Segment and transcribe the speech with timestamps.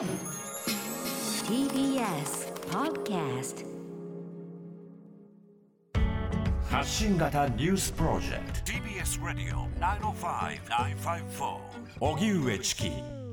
[0.00, 0.08] TBS
[2.70, 3.66] Podcast
[6.70, 8.72] 発信型ニュースプロジェクト。
[8.72, 11.58] TBS ラディオ905-954
[12.00, 12.90] おぎゅうえちき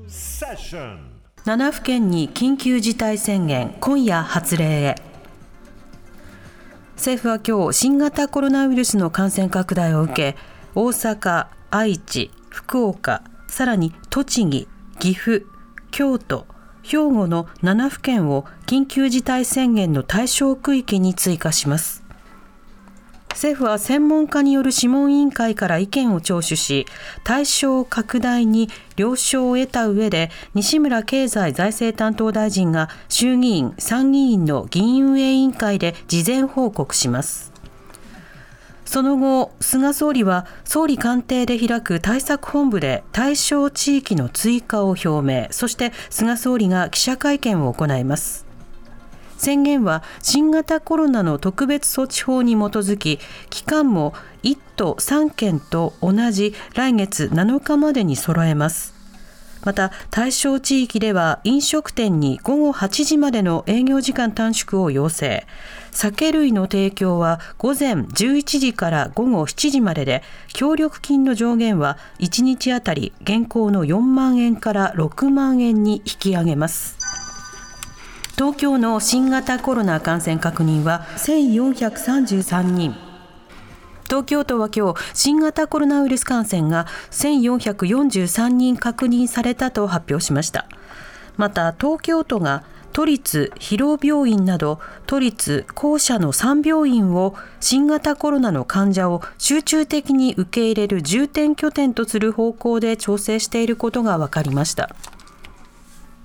[0.10, 4.96] セッション7府県に緊急事態宣言今夜発令へ。
[6.98, 10.36] 政府は今日新型コロナウイルスの感染拡大を受け
[10.76, 14.68] 大阪、愛知、福岡さらに栃木、
[15.00, 15.46] 岐阜、
[15.92, 16.46] 京都
[16.88, 22.08] 兵庫の7府県を緊急事態宣言の対象区域に追加します。
[23.32, 26.88] 政府は専門家による諮問委員会から意見を聴取し
[27.24, 37.57] 対象拡大に了承を得た上で西村経済財政担当大臣が衆議院参議院の議員運営委員会で事前報告します。
[38.88, 48.46] その後、菅総理は総理官邸で開く対策本部で対象地域の追加を表明、そして菅総理が記者会見を行います。
[49.38, 58.97] 宣言は新型コロナの特別措置法に基づき、期間も1都3県と同じ来月7日までに揃えます。
[59.68, 65.46] また対象地域では飲食店に午後8時までの営業時間短縮を要請。
[65.92, 76.96] 酒類の提供は午前11時から午後7時までで協力金の上限は1日あたり現行の4万円から6万円に引き上げます。
[78.36, 83.07] 東京の新型コロナ感染確認は1433人。
[84.08, 90.66] 東京都は今日新型コロナウイルス感染が1443人確認されたと発表しました。
[91.36, 92.64] また東京都が
[92.94, 104.90] 都立広病院など都立公社の3病院を新型コロナの患者を集中的に受け入れる重点拠点とする方向で調整していることが分かりました。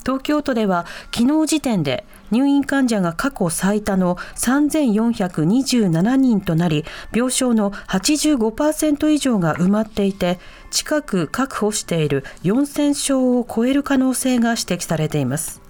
[0.05, 10.41] 東京都では昨日時点で入院患者が過去最多の3427人となり、病床の85%以上が埋まっていて、
[10.71, 15.63] 近く確保している4000床を超える可能性が指摘されています。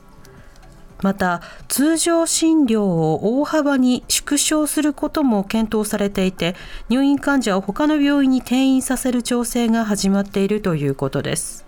[1.02, 6.54] また通常診療を大幅に縮小することも検討されていて
[6.88, 11.64] 入院患者を他の病院に転院させる調整が始まっているということです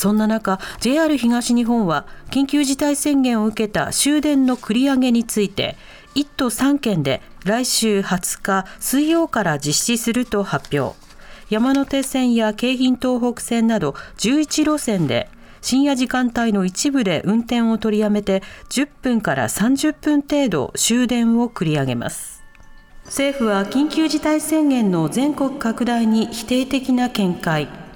[0.00, 5.76] そんな中 JR 東日本は緊急事態宣言を受けた終電の繰り上げについて
[6.14, 10.98] 1都3県で来週20日水曜から実施すると発表。
[11.50, 15.28] 山手線や京浜東北線など11路線で
[15.60, 22.42] 深夜時間帯の一部で運転を取りやめて10分から30分程度終電を繰り上げます。
[23.04, 27.89] 政府は緊急事態宣言の全国拡大に否定的な見解。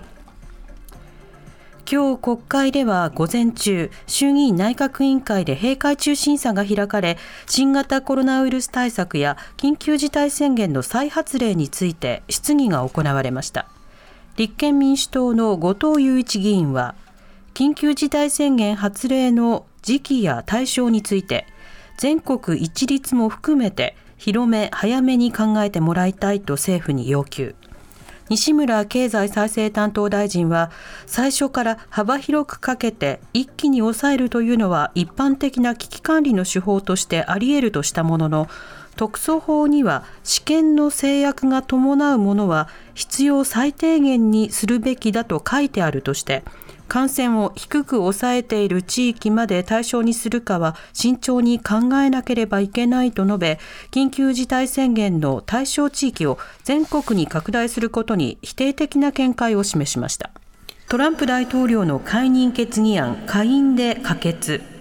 [1.90, 13.66] 今日国会では午前中、衆議院内閣委員会で閉会中審査が開かれ、新型コロナウイルス対策や緊急事態宣言の再発令について質疑が行われました。
[14.36, 16.94] 立憲民主党の後藤祐一議員は、
[17.52, 21.46] 緊急事態宣言発令の時期や対象について、
[21.98, 27.54] 全国一律も含めて広め早めに考えてもらいたいと政府に要求。
[28.30, 30.70] 西村経済再生担当大臣は
[31.06, 38.48] 最初から幅広くかけて一気に抑えるというのは一般的な危機管理の手法としてあり得るとしたものの
[38.96, 46.44] 特措法には試験の制約が伴うものは必要最低限にするべきだと書いてあるとして
[46.88, 53.58] 感染を低く抑えている地域まで対象にするかは慎重に考えなければいけないと述べ、
[53.90, 60.30] 緊急事態宣言の対象地域を全国に拡大することに否定的な見解を示しました。
[60.88, 64.73] トランプ大統領の解任決議案、下院で可決。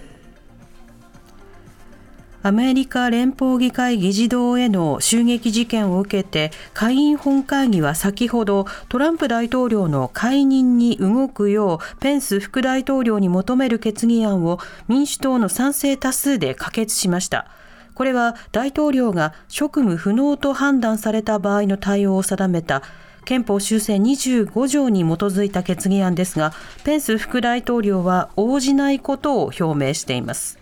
[2.46, 17.46] アメリカ連邦議会議事堂への襲撃事件を受けて下院本会議は先ほどトランプ大統領の解任に動くようペンス副大統領に求める決議案を民主党の賛成多数で可決しました。
[17.94, 22.82] これは大統領が職務不能と判断された場合の対応を定めた
[23.24, 26.52] 憲法修正25条に基づいた決議案ですが、
[26.84, 30.58] ペンス副大統領は応じないことを表明しています。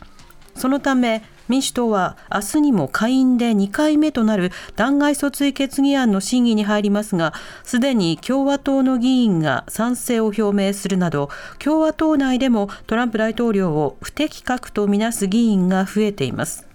[0.55, 11.29] そのため、民主党は明日にも下院で2回目となる弾劾訴追決議案の審議に入りますが、すでに共和党の議員が賛成を表明するなど、
[11.59, 16.67] 共和党内でもトランプ大統領を不適格とみなす議員が増えています。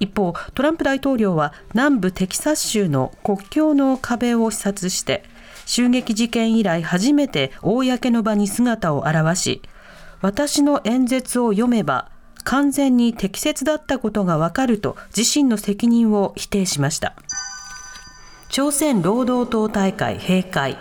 [0.00, 5.24] 一方、トランプ大統領は南部テキサス州の国境の壁を視察して、
[5.64, 9.62] 襲撃事件以来初めて公の場に姿を現し、
[10.20, 12.11] 私の演説を読めば
[12.44, 17.14] 完全に適切だったことがわかると自身の責任を否定しました。
[18.48, 20.76] 朝鮮労働党大会閉会。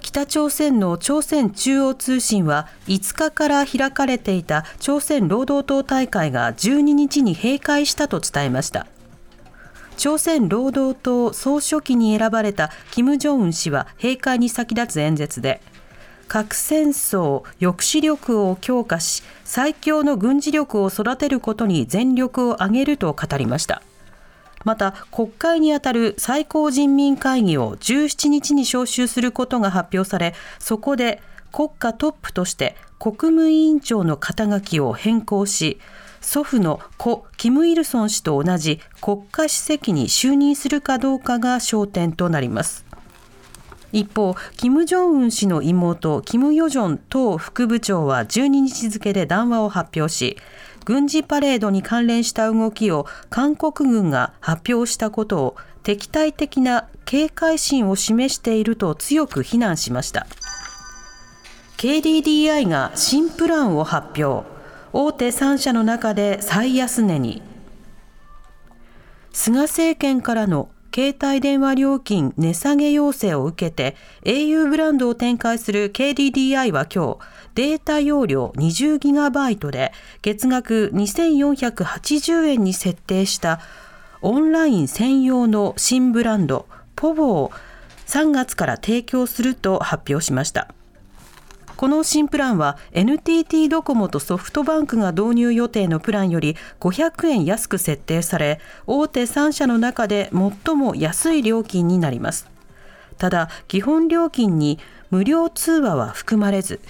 [0.00, 8.86] 北朝鮮の朝鮮中央通信は5日から開かれていた朝鮮労働党大会が12日に閉会したと伝えました。
[9.96, 15.60] 朝鮮労働党総書記に選ばれた金正恩氏は閉会に先立つ演説で
[16.30, 23.82] 核戦争抑止力を強化し最強の軍事力を育てることに全力を挙げると語りました。
[24.62, 35.80] また国会にあたる最高人民会議を17日に招集することが発表されそこで国家トップとして国務委員長の肩書きを変更し
[36.20, 42.89] 祖父の故キム・イルソン氏と同じ国家主席に就任するかどうかが焦点となります。
[43.92, 50.36] 一方、金正恩氏の妹、キム・ヨジョン党副部長は12日付で談話を発表し、
[50.84, 60.26] 軍事パレードに関連した動きを韓国軍が発表したことを敵対的な警戒心を示していると強く非難しました。
[61.76, 64.46] KDDI が新プランを発表。
[64.92, 67.42] 大手3社の中で最安値に。
[69.32, 77.18] 菅政権からの携帯電話料金値下げ要請を受けて au ブランドを展開する KDDI は今日
[77.54, 79.92] データ容量 20GB で
[80.22, 83.60] 月額2480円に設定した
[84.22, 86.66] オンライン専用の新ブランド
[86.96, 87.52] ポボを
[88.06, 90.74] 3月から提供すると発表しました。
[91.80, 102.50] この新プランは NTT ドコモとソフトバンクが導入予定のプランより500円安く設定され大手3社の中で最も安い料金になります。
[103.16, 104.78] ただ基本料金に
[105.10, 106.80] 無料通話は含まれず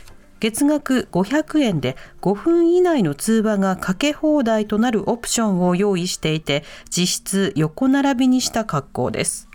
[0.41, 9.50] 月額500円で5分以内の通話がかけ放題となるオプションを用意していて実質横並びにした格好です。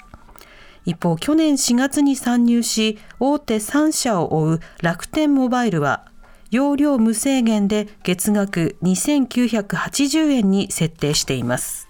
[0.85, 6.05] 一方、去年4月に参入し、大手3社を追う楽天モバイルは、
[6.51, 11.87] 容量無制限で月額2980円に設定しています。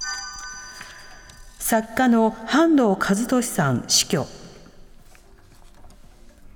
[1.60, 4.28] 作家の半藤和俊さん死去。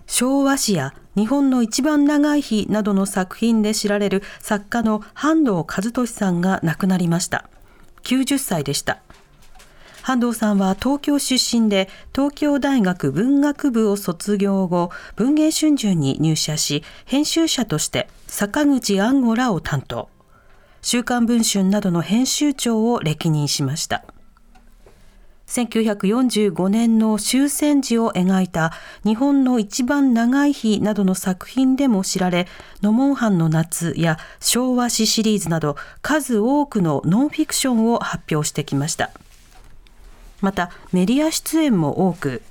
[0.08, 7.50] 昭和史や日本の一番長い日などの作品で知られる作家の半藤和俊さんが亡くなりました。
[8.04, 9.02] 90歳でした。
[10.02, 20.10] 半藤さんは東京出身で東京大学文学部を卒業後文藝春秋に入社し編集者として坂口安吾らを担当
[20.82, 24.06] 週刊文春などの編集長を歴任しました
[25.50, 28.72] 1945年の終戦時を描いた
[29.04, 32.48] 日本の一番長い日などの作品でも知られ、
[32.84, 39.10] ノモンハンの夏や昭和史シリーズなど数多くのノンフィクションを発表してきました。
[40.42, 42.42] またメディア出演も多く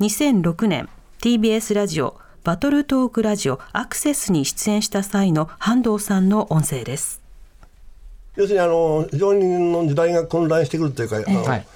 [0.00, 0.88] 2006年
[1.20, 7.20] TBS ラジオバトルトークラジオアクセスに出演した際の半藤さんの音声です。
[8.36, 11.66] 要するにあの非常にの時代が混乱してくるというか、はい、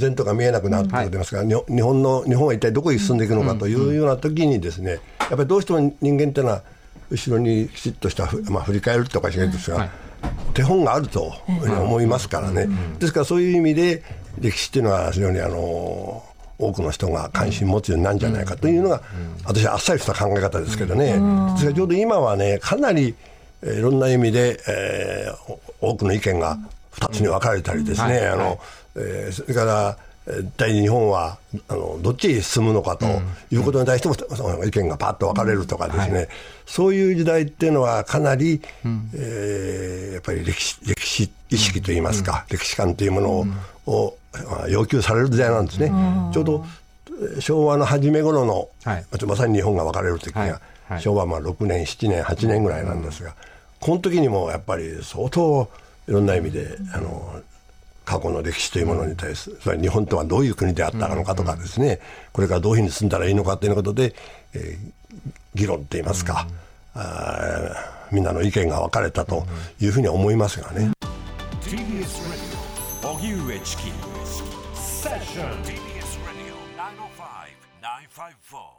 [0.00, 1.36] 前途が見えなくなってくるますか。
[1.38, 6.62] ら、はい、日本の日本は一体どこに進んでいくのかというような時にですね、やっぱりどうしても人間っていうのは
[7.10, 9.90] 後ろにきちっとした、まあ、振り返るとかしないですが、はい、
[10.54, 12.68] 手本があると思いますからね、
[12.98, 14.02] ですからそういう意味で
[14.42, 16.22] 歴史っていうのは非常にあの
[16.58, 19.00] 多くの人が関心持つようになるんじゃないかというのが、
[19.44, 23.14] 私はあっさりした考え方ですけどね、ですからちょうど今はねかなり
[23.62, 26.58] いろんな意味で、えー、多くの意見が
[26.92, 28.60] 2つに分かれたりですね、あの
[28.96, 29.96] えー、それから
[30.26, 33.06] 一体日本はあのどっちに進むのかと
[33.50, 36.28] いうことに対しても、その意見がパッと分かれるとかですね、はい、
[36.64, 43.46] そういう時代っていうのはかなり、うん、えー、やっぱり歴史歴史意識といいますか、うん、歴史観というもの
[43.86, 44.16] を
[44.68, 45.92] 要求される時代なんですね。
[46.32, 46.64] ちょうど
[47.40, 50.54] 昭和の初め頃の、はい、まさに日本が分かれる時が、はい。
[50.88, 53.34] はい、昭和まあ6年7年8年ぐらいなんですが、
[53.80, 55.68] この時にもやっぱり相当
[56.08, 57.40] いろんな意味であの
[58.04, 62.00] 過去の歴史というものに対する、つまり日本とはどういう国であったのかとかですね、
[62.32, 64.14] これからどういうふうに進んだらいいのかということで、
[64.54, 66.46] えー、議論っていいますか、
[66.94, 69.46] うん、あみんなの意見が分かれたと
[69.80, 70.90] いうふうに思いますがね。
[73.22, 73.82] TBS 荻上チキ
[74.74, 76.58] セッション TBS ラディオ
[78.10, 78.71] 905-954